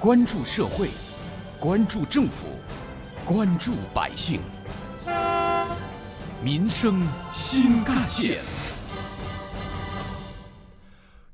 [0.00, 0.88] 关注社会，
[1.58, 2.46] 关注政府，
[3.22, 4.40] 关注百姓，
[6.42, 8.40] 民生新干线。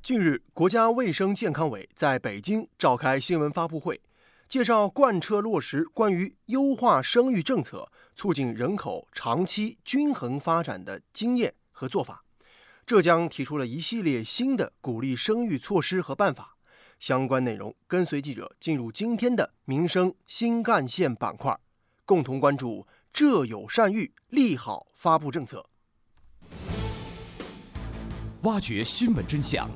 [0.02, 4.00] 近日，国家卫生健康委在北京召开新闻发布会，
[4.48, 12.24] 介绍贯彻落实关于优化生育政策、促进人口长期均衡发展的经验和做法。
[12.84, 16.55] 浙江提出了一系列新的鼓励生育措施和办法。
[16.98, 21.58] 相关内容，跟随记者进入今天的民生新干线板块，
[22.04, 25.66] 共同关注“浙有善育，利好发布政策”，
[28.42, 29.68] 挖掘新闻真相，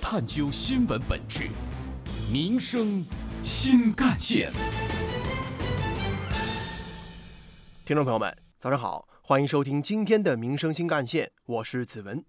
[0.00, 1.48] 探究新闻本质，
[2.30, 3.04] 民生
[3.42, 4.52] 新干线。
[7.84, 12.22] 听众朋友们，早上好，欢迎收听今天的民生新干线，我是子文。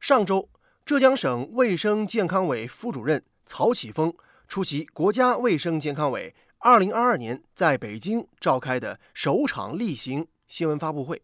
[0.00, 0.48] 上周，
[0.84, 3.24] 浙江省卫生健康委副主任。
[3.46, 4.12] 曹启峰
[4.48, 11.22] 出席国家卫生健康委2022年在北京召开的首场例行新闻发布会，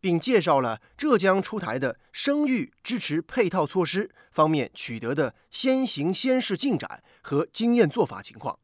[0.00, 8.58] 并介绍了浙江出台的生育支持配套措施方面取得的先行先试进展和经验做法情况。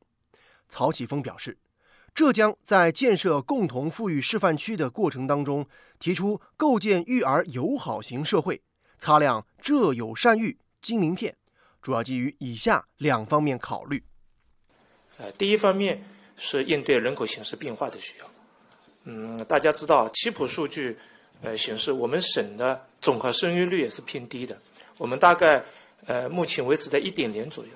[0.68, 1.58] 曹启峰表示，
[2.14, 5.66] 浙江在建设共同富裕示范区的过程当中，
[5.98, 8.62] 提出构建育儿友好型社会，
[8.98, 11.36] 擦亮“浙有善育”金名片。
[11.82, 14.02] 主要基于以下两方面考虑。
[15.18, 16.02] 呃，第一方面
[16.36, 18.30] 是应对人口形势变化的需要。
[19.04, 20.96] 嗯，大家知道，七普数据
[21.42, 24.56] 呃显示，我们省的总和生育率也是偏低的。
[24.98, 25.62] 我们大概
[26.06, 27.70] 呃目前维持在一点零左右，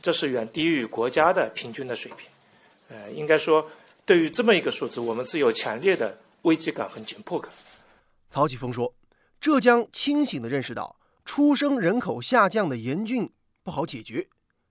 [0.00, 2.28] 这是远低于国家的平均的水平。
[2.88, 3.66] 呃，应该说，
[4.06, 7.50] 对于这么一个数字，我们是有强烈的危机感和紧迫感。
[8.28, 8.92] 曹启峰说
[9.40, 13.30] ：“浙江清醒地认识到。”出生人口下降的严峻
[13.62, 14.26] 不好解决，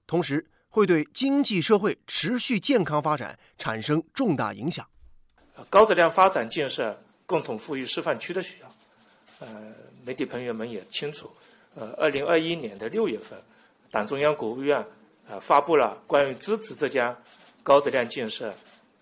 [0.05, 4.87] 同时会对经济社会持续健康发展产生重大影响。
[5.69, 8.75] 高质量发展建设共同富裕示范区的需要，
[9.39, 9.47] 呃，
[10.05, 11.29] 媒体朋友们也清楚。
[11.75, 13.39] 呃，二零二一年的六月份，
[13.89, 14.83] 党中央、国务院
[15.27, 17.15] 呃发布了关于支持浙江
[17.63, 18.53] 高质量建设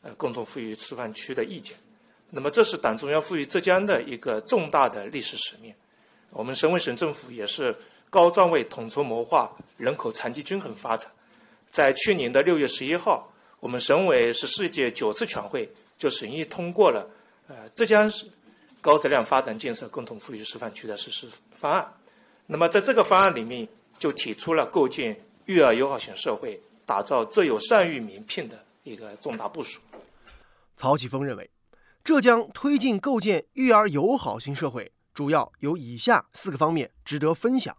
[0.02, 1.76] 呃共同富裕示范区的意见。
[2.30, 5.74] 那么，这是党中央赋予浙江的一个重大的历史使命。
[6.32, 7.76] 我们省委省政府也是
[8.10, 11.10] 高专位统筹谋划人口长期均衡发展。
[11.70, 17.10] 在去年的六月十一号，我们省委十四届九次全会就审议通过了
[17.48, 18.26] 呃浙江市
[18.82, 21.94] 高质量发展建设共同富裕示范区的实施方案。
[22.48, 23.68] 那么在这个方案里面，
[23.98, 29.80] 就提出了构建育儿友好型社会、打造浙有善育名片的一个重大部署。
[30.76, 31.50] 曹启峰认为，
[32.04, 34.92] 浙江推进构建育儿友好型社会。
[35.14, 37.76] 主要有以下四个方面值得分享。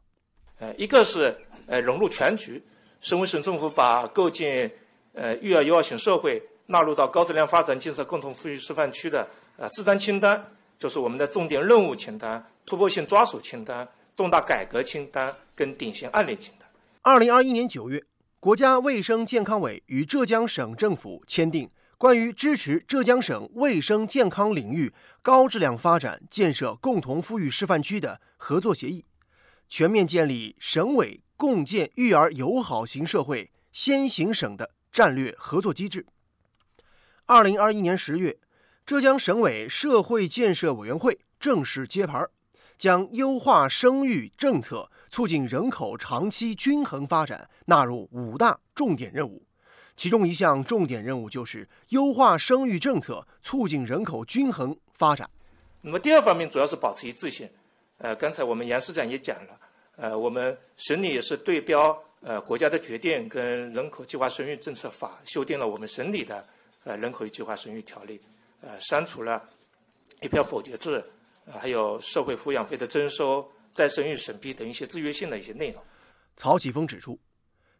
[0.58, 2.62] 呃，一个是呃融入全局，
[3.00, 4.70] 省委省政府把构建
[5.12, 10.44] 呃育儿友好型社会纳入到高质量发展建设共同富裕示范区的呃四张清单，
[10.78, 16.68] 就是我们的重点任务清单、突破性抓手清单、重大改革清单跟典型案例清单。
[17.02, 18.02] 二零二一年九月，
[18.38, 21.68] 国家卫生健康委与浙江省政府签订。
[22.02, 24.92] 关于支持浙江省卫生健康领域
[25.22, 29.04] 高质量发展建设共同富裕示范区的合作协议，
[29.68, 36.04] 全面建立省委共建育儿友好型社会先行省的战略合作机制。
[37.26, 38.36] 二零二一年十月，
[38.84, 42.26] 浙江省委社会建设委员会正式揭牌，
[42.76, 49.46] 将优化生育政策、促进人口长期均衡发展纳入五大重点任务。
[49.96, 55.28] 其中一项重点任务就是优化生育政策，促进人口均衡发展。
[55.80, 57.48] 那么第二方面主要是保持一致性。
[57.98, 59.60] 呃，刚才我们杨市长也讲了，
[59.96, 66.44] 呃，我们省里也是对标呃国家的决定跟人口计划生育政策法，修订了我们省里的
[66.82, 68.20] 呃人口与计划生育条例，
[68.60, 69.48] 呃，删除了
[70.20, 71.04] 一票否决制，
[71.44, 75.80] 呃，还有社会抚养费的征收、再生育审批等一些制约性的一些内容。
[76.36, 77.16] 曹启峰指出。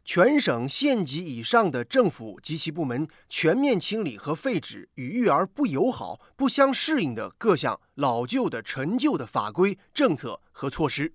[0.05, 11.13] 全省县级以上的政府及其部门全面清理和废止与育儿不友好、不相适应的各项老旧的陈旧的法规、政策和措施。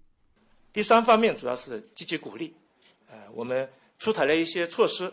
[0.72, 2.56] 第三方面主要是积极鼓励，
[3.12, 3.70] 呃，我们
[4.00, 5.12] 出台了一些措施，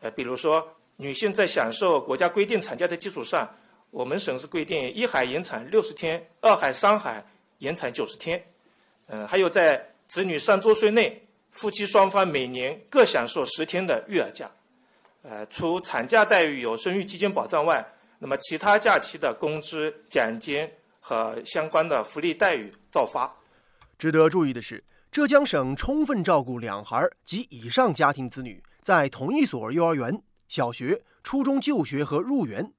[0.00, 0.66] 呃，比如说
[0.96, 3.48] 女性在享受国家规定产假的基础上，
[3.90, 7.24] 我们省是规定一孩延产六十天，二孩、三孩
[7.58, 8.44] 延产九十天，
[9.06, 11.21] 嗯，还有在子女三周岁内。
[11.52, 14.50] 夫妻双方每年各享受十天的育儿假，
[15.22, 17.86] 呃，除产假待遇有生育基金保障外，
[18.18, 20.68] 那么其他假期的工资、奖金
[20.98, 23.30] 和相关的福利待遇照发。
[23.98, 32.72] 值得注意的是，浙江省充分照顾两孩及以上家庭子女在同一所幼儿园、小学、初中就学和入园，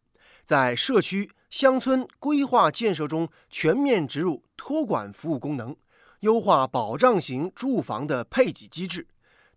[0.44, 5.76] 在社区、乡村规划建设中全面植入托管服务功能，
[6.24, 9.06] 优化保障型住房的配给机制，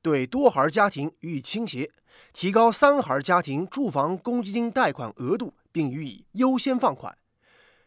[0.02, 1.88] 对多孩家庭予以倾斜，
[2.32, 7.16] 提高三孩家庭住房公积金贷款额度，并予以优先放款。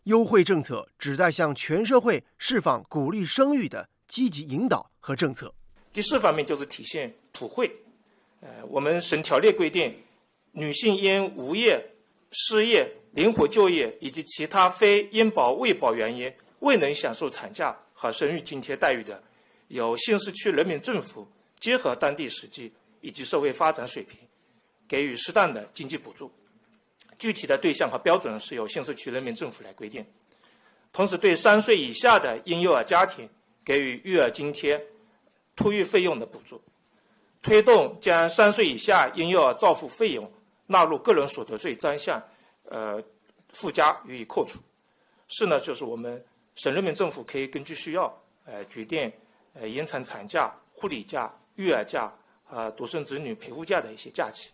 [0.04, 5.54] 优惠政策旨在向全社会释放鼓励生育的积极引导和政策。
[5.92, 7.70] 第四方面就是体现普惠。
[8.40, 9.94] 呃，我们省条例规定，
[10.54, 11.86] 女性因无业、
[12.32, 19.22] 失业、灵活就业以及其他非因保未保原因未能享受产假和生育津贴待遇的，
[19.68, 21.28] 由县市区人民政府
[21.60, 24.18] 结合当地实际以及社会发展水平，
[24.88, 26.32] 给予适当的经济补助。
[27.18, 30.06] 具体的对象和标准是由县市区人民政府来规定。
[30.94, 33.30] 同时，对三岁以下的婴幼儿家庭
[33.66, 34.82] 给予育儿津贴、
[35.54, 36.62] 托育费用的补助。
[37.42, 40.32] 推动将三岁以下婴幼儿照护费用
[40.68, 42.24] 纳入个人所得税专项，
[42.70, 43.04] 呃，
[43.50, 44.58] 附加予以扣除。
[45.28, 46.24] 四呢，就是我们
[46.60, 48.14] 省人民政府可以根据需要，
[48.44, 49.10] 呃，决定
[49.54, 52.14] 呃延长产假、护理假、育儿假
[52.44, 54.52] 和独生子女陪护假的一些假期。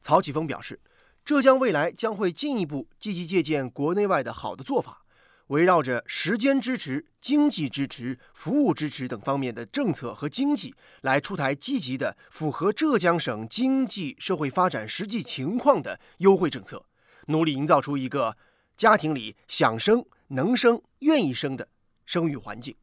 [0.00, 0.80] 曹启峰表示，
[1.22, 5.04] 浙江未来将会进一步积极借鉴国内外的好的做法。
[5.48, 16.82] 围绕着时间支持、经济支持、服务支持等方面的政策和经济，来出台积极的、符合浙江省经济社会发展实际情况的优惠政策，
[17.26, 18.34] 努力营造出一个
[18.78, 21.68] 家庭里想生、能生、愿意生的
[22.04, 22.74] 生育环境。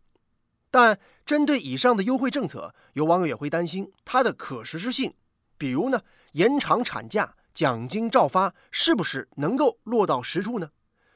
[0.71, 5.13] 但针对以上的优惠政策，有网友也会担心它的可实施性，
[5.57, 6.01] 比如呢，
[6.33, 10.69] 延长产假、奖金照发，是不是能够落到实处呢？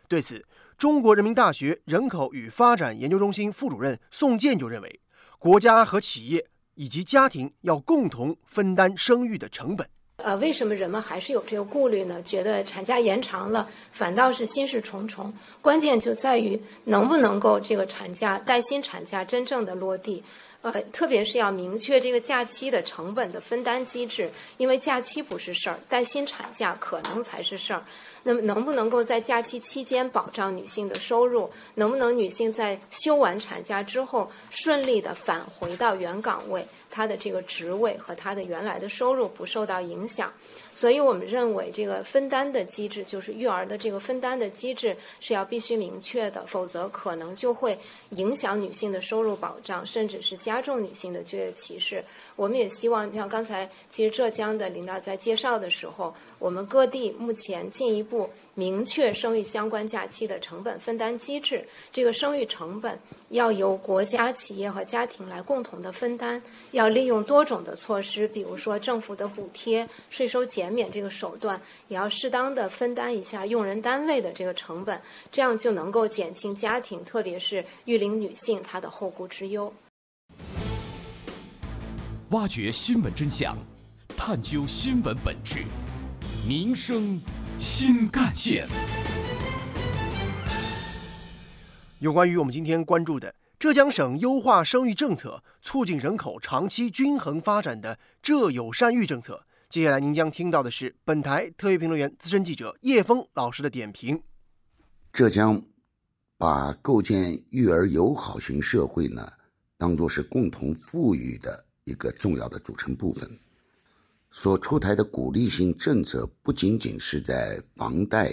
[0.07, 0.45] 对此，
[0.77, 5.01] 中国人民大学人口与发展研究中心副主任宋健就认为，
[5.39, 9.87] 国家和企业以及家庭要共同分担生育的成本。
[10.23, 12.21] 呃，为什么人们还是有这个顾虑呢？
[12.23, 15.31] 觉得产假延长了，反倒是心事重重。
[15.61, 20.23] 关键就在于能不能够这个产假带薪产假真正的落地。
[20.61, 27.83] 呃，特别是要明确这个假期的成本的分担机制，因为假期不是事儿，带薪产假可能才是事儿。
[28.23, 31.51] 那么，能不能够在假期期间保障女性的收入？
[31.75, 40.31] 能不能女性在休完产假之后顺利的返回到原岗位，他的这个职位和他的原来的收入不受到影响？
[40.71, 47.77] 所以我们认为，这个分担的机制，就是育儿的这个分担的机制，是要必须明确的，否则可能就会
[48.09, 52.03] 影响女性的收入保障，甚至是加重女性的就业歧视。
[52.35, 56.13] 我们也希望，像刚才其实浙江的领导在介绍的时候，
[56.43, 61.65] 我们各地目前进一步明确生育相关假期的成本分担机制。
[61.89, 62.99] 这个生育成本
[63.29, 66.41] 要由国家、企业和家庭来共同的分担，
[66.71, 71.57] 要利用多种的措施，比如说政府的补贴、税收减免这个手段，
[71.87, 74.99] 也要适当的分担一下用人单位的这个成本，
[75.31, 79.73] 这样就能够减轻家庭，特别是育龄女性她的后顾之忧。
[82.31, 83.57] 挖掘新闻真相，
[84.17, 85.63] 探究新闻本质，
[86.45, 87.21] 民生
[87.57, 88.67] 新干线。
[91.99, 104.21] 有关于我们今天关注的浙江省优化生育政策，促进人口长期均衡发展的“浙友善育”政策，接下来您将听到的是本台特约评论员、资深记者叶峰老师的点评。
[105.13, 105.61] 浙江
[106.37, 109.25] 把构建育儿友好型社会呢，
[109.77, 111.65] 当做是共同富裕的。
[111.85, 113.29] 一个重要的组成部分，
[114.35, 118.31] 所出台的鼓励性政策不仅仅是在房贷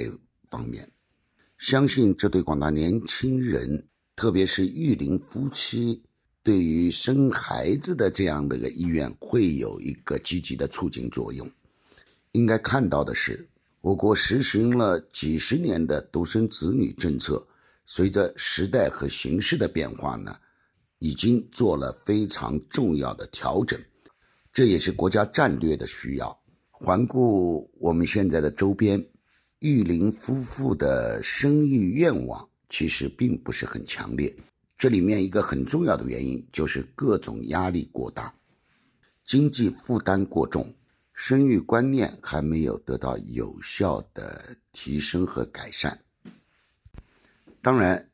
[0.48, 0.90] 方面，
[1.58, 6.02] 相信这对广大年轻人，特别是育龄夫妻，
[6.42, 11.46] 对于生孩子的这样的一个意愿，会有一个积极的促进作用。
[12.32, 13.46] 应该看到的是，
[13.82, 17.46] 我国实行了几十年的独生子女政策，
[17.84, 20.34] 随着时代和形势的变化呢。
[21.02, 23.80] 已经做了非常重要的调整，
[24.52, 26.38] 这也是国家战略的需要。
[26.70, 29.04] 环顾我们现在的周边，
[29.58, 34.34] 育龄夫妇的生育愿望其实并不是很强烈。
[34.76, 38.34] 这里面一个很重要的原因就是各种压力过大，
[39.24, 40.74] 经济负担过重，
[41.12, 45.98] 生育观念还没有得到有效的提升和改善。
[47.60, 48.06] 当然。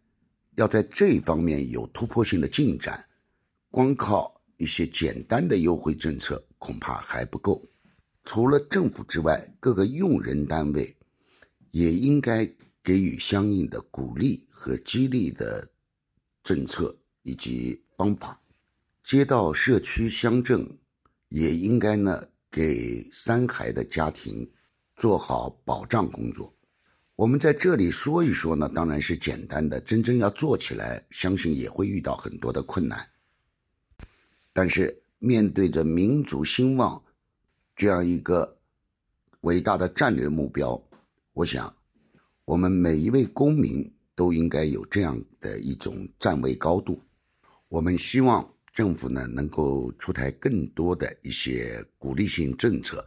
[0.56, 3.04] 要在这方面有突破性的进展，
[3.70, 7.68] 光靠一些简单的优惠政策恐怕还不够。
[8.24, 10.96] 除了政府之外，各个用人单位
[11.70, 12.44] 也应该
[12.82, 15.68] 给予相应的鼓励和激励的
[16.42, 18.40] 政策以及方法。
[19.04, 20.66] 街道、社区、乡镇
[21.28, 24.50] 也应该呢给三孩的家庭
[24.96, 26.52] 做好保障工作。
[27.14, 33.08] 我们在这里说一说呢，当然是简单的，真正要做起来，相信也会遇到很多的困难。
[34.56, 37.04] 但是面对着民族兴旺
[37.74, 38.56] 这样一个
[39.42, 40.82] 伟大的战略目标，
[41.34, 41.70] 我想
[42.46, 46.98] 我们每一位公民都应该有这样的一种站位高度。
[47.68, 48.42] 我们希望。
[48.76, 53.02] 政府呢能够出台更多的一些鼓励性政策，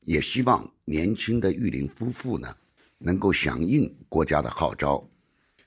[0.00, 2.54] 也希望年轻的育龄夫妇呢
[2.98, 5.02] 能够响应国家的号召，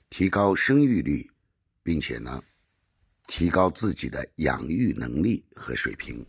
[0.08, 1.28] 提高生育率，
[1.82, 2.40] 并且呢
[3.26, 6.24] 提高自己的养育能力和水平。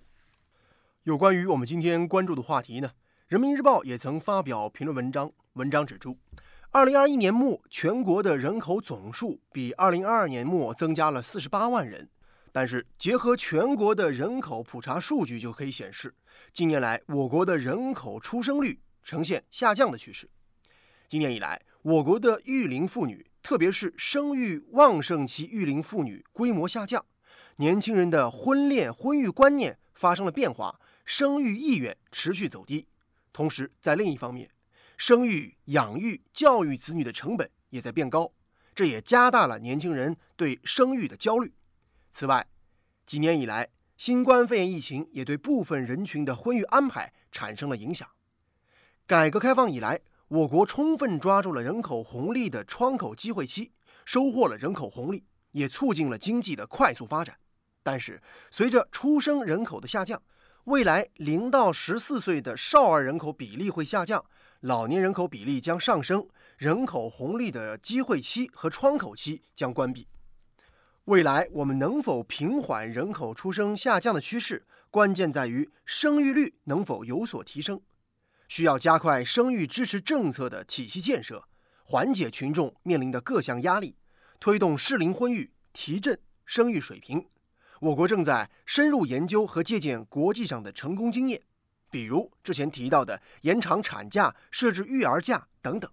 [1.04, 2.88] 有关于我们今天关注的话题呢，
[3.28, 6.18] 《人民日报》也曾发表评论文章，文章指出，
[6.72, 12.10] 二零二一年末全国的人口总数比二零二二年末增加了四十八万人。
[12.52, 16.16] 但是，结合全国的人口普查数据，就可以显示，
[16.54, 20.30] 近年来我国的人口出生率呈现下降的趋势。
[21.08, 27.06] 今年以来，我国的育龄妇女，特别是生育旺盛期育龄妇女规模下降，
[27.58, 32.88] 年轻人的婚恋婚育观念发生了变化，生育意愿持续走低。
[33.32, 34.50] 同时，在另一方面，
[34.98, 38.34] 生育、养育、教育子女的成本也在变高，
[38.74, 41.54] 这也加大了年轻人对生育的焦虑。
[42.12, 42.48] 此外，
[43.06, 48.10] 几年以来，新冠肺炎疫情也对部分人群的婚育安排产生了影响。
[49.06, 50.02] 改革开放以来，
[50.36, 53.72] 我国充分抓住了人口红利的窗口机会期，
[54.04, 57.38] 收获了人口红利，也促进了经济的快速发展。
[57.82, 60.22] 但是，随着出生人口的下降，
[60.66, 64.26] 未来零到十四岁的少儿人口比例会下降，
[64.60, 66.28] 老年人口比例将上升，
[66.58, 70.06] 人口红利的机会期和窗口期将关闭。
[71.06, 77.80] 未来我们能否平缓人口出生下降的趋势，关键在于生育率能否有所提升。
[78.48, 81.48] 需要加快生育支持政策的体系建设，
[81.84, 83.96] 缓解群众面临的各项压力，
[84.40, 87.28] 推动适龄婚育，提振生育水平。
[87.80, 91.42] 我国正在深入研究和借鉴国际上的成功经验，
[91.90, 95.92] 比如之前提到的延长产假、设置育儿假等等。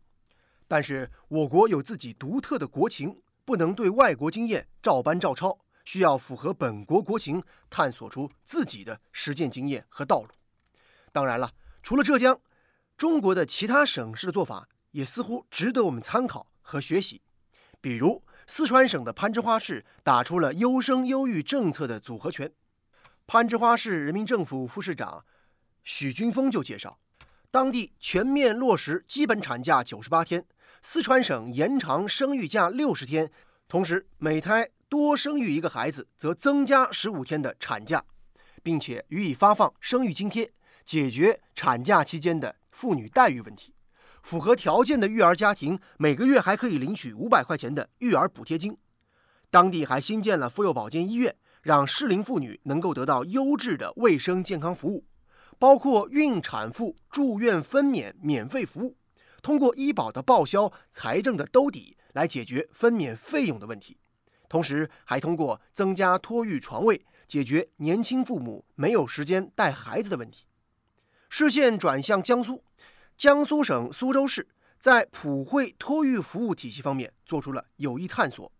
[0.68, 3.22] 但是我国有自己独特的国情。
[3.44, 10.28] 不能对外国经验照搬照抄，需要符合本国国情，探索出自己的实践经验和道路。
[11.10, 12.40] 当然了，除了浙江，
[12.96, 17.20] 中国的其他省市的做法也似乎值得我们参考和学习。
[17.80, 22.52] 比如，四川省的攀枝花市打出了优生优育政策的组合拳。
[23.26, 25.24] 攀枝花市人民政府副市长
[25.82, 27.00] 许军峰就介绍，
[27.50, 30.46] 当地全面落实基本产假九十八天。
[30.80, 33.30] 四川省延长生育假六十天，
[33.68, 38.04] 同时每胎多生育一个孩子，则增加十五天的产假，
[38.62, 40.52] 并且予以发放生育津贴，
[40.84, 43.74] 解决产假期间的妇女待遇问题。
[44.22, 48.76] 符合条件的育儿家庭每个月还可以领取五百块钱的育儿补贴金。
[49.50, 55.04] 当地还新建了妇幼保健医院，让适龄妇女能够得到优质的卫生健康服务，
[55.58, 58.96] 包括孕产妇住院分娩免费服务。
[59.42, 63.98] 通过医保的报销、财政的兜底来解决分娩费用的问题，
[64.48, 70.46] 同时还通过增加托育床位，解决年轻父母没有时间带孩子的问题。
[71.34, 72.62] 视线转向江苏，
[73.16, 74.46] 江苏省苏州市
[74.78, 78.52] 在普惠托育服务体系方面做出了有益探索。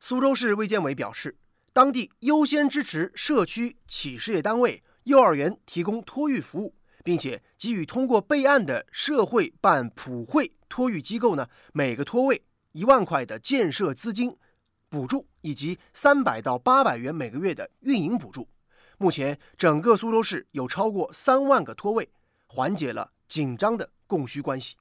[0.00, 1.36] 苏州市卫健委表示，
[1.74, 6.74] 当地优先支持社区企事业单位、幼儿园提供托育服务。
[7.02, 12.42] 并且给予通过备案的社会办普惠托育机构呢，每个托位
[12.72, 14.36] 一万块的建设资金
[14.90, 18.46] 补助，以及三百到八百元每个月的运营补助。
[19.02, 22.10] 目前，整个苏州市有超过三万个托位，
[22.46, 24.76] 缓解了紧张的供需关系。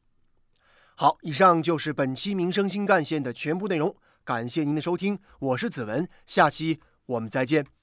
[0.98, 3.96] 好，以上就是本期民生新干线的全部内容，
[4.26, 7.79] 感谢您的收听，我是子文，下期我们再见。